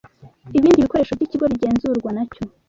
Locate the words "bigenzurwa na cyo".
1.53-2.43